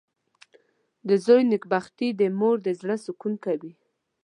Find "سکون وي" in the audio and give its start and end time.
3.05-3.73